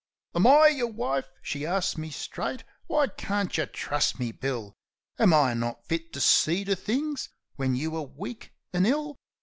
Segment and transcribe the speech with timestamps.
[0.33, 2.63] "Am I yer wife?" she asks me straight.
[2.87, 4.73] "Why can't yeh trust me, Bill?
[5.19, 9.17] Am I not fit to sec to things when you are weak an' ill?"